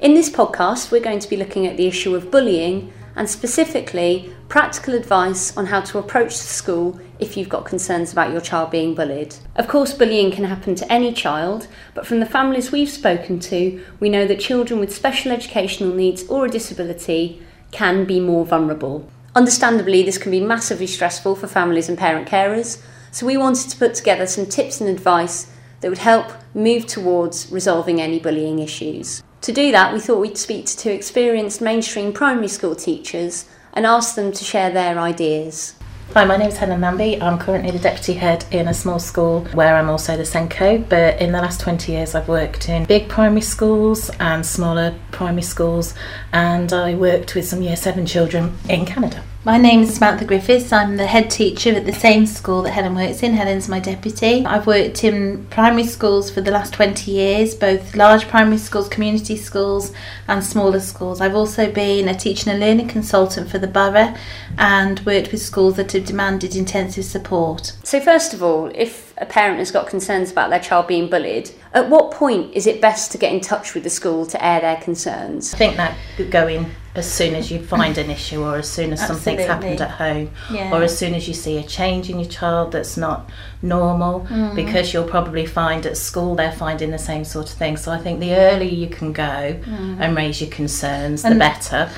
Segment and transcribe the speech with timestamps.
[0.00, 4.32] In this podcast, we're going to be looking at the issue of bullying and specifically
[4.48, 8.70] practical advice on how to approach the school if you've got concerns about your child
[8.70, 9.36] being bullied.
[9.56, 13.84] Of course, bullying can happen to any child, but from the families we've spoken to,
[14.00, 19.06] we know that children with special educational needs or a disability can be more vulnerable.
[19.34, 22.80] Understandably, this can be massively stressful for families and parent carers,
[23.10, 27.50] so we wanted to put together some tips and advice that would help move towards
[27.50, 29.22] resolving any bullying issues.
[29.42, 33.86] To do that, we thought we'd speak to two experienced mainstream primary school teachers and
[33.86, 35.74] ask them to share their ideas.
[36.12, 37.22] Hi, my name is Helen Namby.
[37.22, 40.88] I'm currently the deputy head in a small school where I'm also the SENCO.
[40.88, 45.42] But in the last 20 years, I've worked in big primary schools and smaller primary
[45.42, 45.94] schools,
[46.32, 49.22] and I worked with some year seven children in Canada.
[49.42, 50.70] My name is Samantha Griffiths.
[50.70, 53.32] I'm the head teacher at the same school that Helen works in.
[53.32, 54.44] Helen's my deputy.
[54.44, 59.36] I've worked in primary schools for the last 20 years, both large primary schools, community
[59.36, 59.94] schools,
[60.28, 61.22] and smaller schools.
[61.22, 64.14] I've also been a teaching and learning consultant for the borough
[64.58, 67.72] and worked with schools that have demanded intensive support.
[67.82, 71.50] So, first of all, if a parent has got concerns about their child being bullied,
[71.74, 74.60] at what point is it best to get in touch with the school to air
[74.60, 75.54] their concerns?
[75.54, 78.68] I think that could go in as soon as you find an issue or as
[78.68, 80.74] soon as something's happened at home yeah.
[80.74, 83.30] or as soon as you see a change in your child that's not
[83.62, 84.54] normal mm.
[84.56, 87.98] because you'll probably find at school they're finding the same sort of thing so i
[87.98, 90.00] think the earlier you can go mm.
[90.00, 91.88] and raise your concerns the better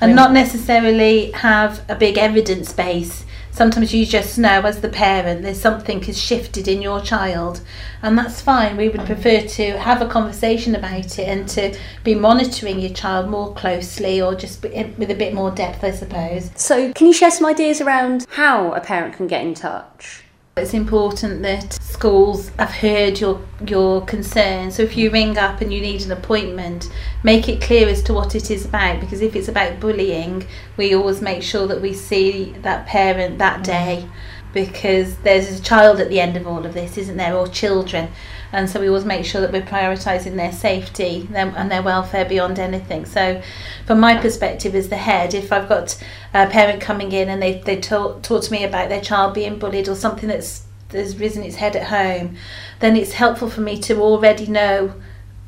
[0.00, 5.42] and not necessarily have a big evidence base sometimes you just know as the parent
[5.42, 7.60] there's something has shifted in your child.
[8.02, 8.76] And that's fine.
[8.76, 13.28] We would prefer to have a conversation about it and to be monitoring your child
[13.28, 16.50] more closely or just eh, with a bit more depth i suppose.
[16.54, 20.24] So can you share some ideas around how a parent can get in touch
[20.58, 24.76] it's important that schools have heard your your concerns.
[24.76, 26.90] So if you ring up and you need an appointment,
[27.22, 30.94] make it clear as to what it is about because if it's about bullying, we
[30.94, 33.64] always make sure that we see that parent that mm.
[33.64, 34.08] day
[34.64, 38.10] because there's a child at the end of all of this, isn't there, or children.
[38.50, 42.58] And so we always make sure that we're prioritising their safety and their welfare beyond
[42.58, 43.04] anything.
[43.04, 43.40] So,
[43.86, 46.02] from my perspective as the head, if I've got
[46.34, 49.58] a parent coming in and they, they talk, talk to me about their child being
[49.58, 52.36] bullied or something that's, that's risen its head at home,
[52.80, 54.94] then it's helpful for me to already know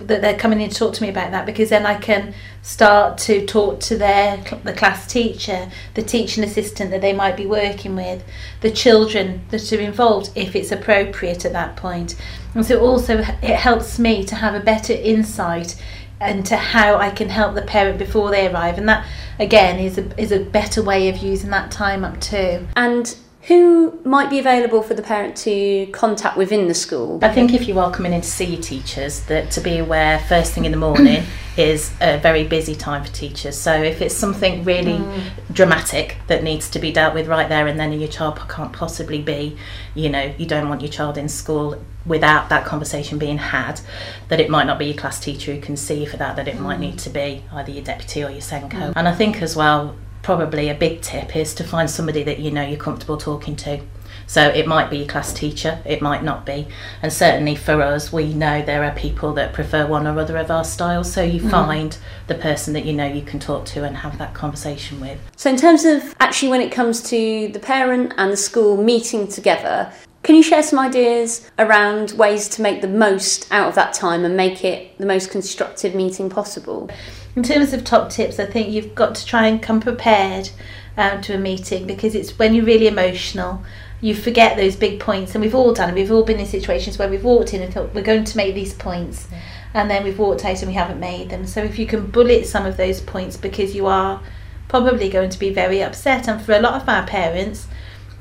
[0.07, 3.19] that they're coming in to talk to me about that because then I can start
[3.19, 7.97] to talk to their the class teacher, the teaching assistant that they might be working
[7.97, 8.25] with,
[8.61, 12.17] the children that are involved if it's appropriate at that point.
[12.55, 15.81] And so also it helps me to have a better insight
[16.21, 19.07] into how I can help the parent before they arrive and that
[19.39, 22.67] again is a is a better way of using that time up too.
[22.77, 27.19] And who might be available for the parent to contact within the school?
[27.23, 30.53] I think if you are coming in to see teachers, that to be aware first
[30.53, 31.25] thing in the morning
[31.57, 33.57] is a very busy time for teachers.
[33.57, 35.31] So if it's something really mm.
[35.53, 39.21] dramatic that needs to be dealt with right there and then, your child can't possibly
[39.23, 39.57] be,
[39.95, 43.81] you know, you don't want your child in school without that conversation being had,
[44.29, 46.57] that it might not be your class teacher who can see for that, that it
[46.57, 46.61] mm.
[46.61, 48.71] might need to be either your deputy or your SENCO.
[48.71, 48.93] Mm.
[48.97, 52.51] And I think as well, probably a big tip is to find somebody that you
[52.51, 53.81] know you're comfortable talking to.
[54.27, 56.69] So it might be your class teacher, it might not be.
[57.03, 60.53] And certainly for us, we know there are people that prefer one or other of
[60.53, 61.13] our styles.
[61.13, 61.51] So you mm.
[61.51, 61.99] find
[62.29, 65.19] the person that you know you can talk to and have that conversation with.
[65.37, 69.27] So, in terms of actually when it comes to the parent and the school meeting
[69.27, 69.93] together,
[70.31, 74.25] can you share some ideas around ways to make the most out of that time
[74.25, 76.89] and make it the most constructive meeting possible?
[77.35, 80.51] In terms of top tips, I think you've got to try and come prepared
[80.97, 83.65] um, to a meeting because it's when you're really emotional,
[84.01, 85.95] you forget those big points, and we've all done it.
[85.97, 88.55] We've all been in situations where we've walked in and thought we're going to make
[88.55, 89.41] these points, yeah.
[89.75, 91.45] and then we've walked out and we haven't made them.
[91.45, 94.23] So if you can bullet some of those points because you are
[94.69, 97.67] probably going to be very upset, and for a lot of our parents,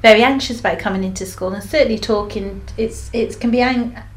[0.02, 3.62] very anxious about coming into school and certainly talking it's it can be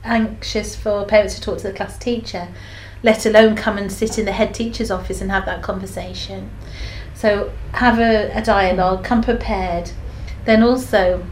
[0.05, 2.49] anxious for parents to talk to the class teacher
[3.03, 6.51] let alone come and sit in the head teacher's office and have that conversation.
[7.15, 9.91] So have a, a dialogue, come prepared.
[10.45, 11.25] Then also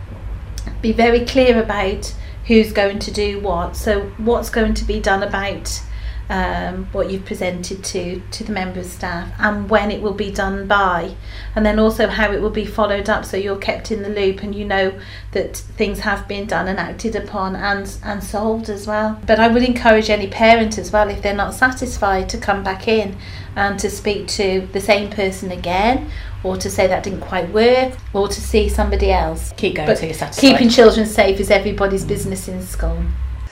[0.83, 2.15] be very clear about
[2.47, 3.77] who's going to do what.
[3.77, 5.83] So what's going to be done about
[6.31, 10.31] um, what you've presented to to the member of staff and when it will be
[10.31, 11.17] done by.
[11.57, 14.43] And then also how it will be followed up so you're kept in the loop
[14.43, 14.99] and you know
[15.33, 19.21] that things have been done and acted upon and and solved as well.
[19.27, 22.87] But I would encourage any parent as well if they're not satisfied to come back
[22.87, 23.17] in
[23.57, 26.09] and to speak to the same person again
[26.45, 29.53] or to say that didn't quite work or to see somebody else.
[29.57, 30.41] Keep going but you're satisfied.
[30.41, 33.03] keeping children safe is everybody's business in school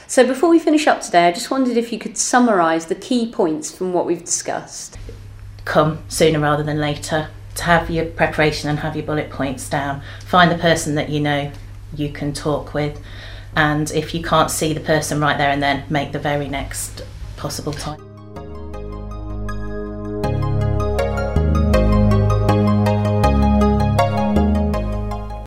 [0.08, 3.30] So before we finish up today, I just wondered if you could summarise the key
[3.30, 4.96] points from what we've discussed.
[5.66, 10.00] Come sooner rather than later to have your preparation and have your bullet points down.
[10.24, 11.52] Find the person that you know
[11.94, 12.98] you can talk with,
[13.54, 17.02] and if you can't see the person right there and then, make the very next
[17.36, 18.07] possible time.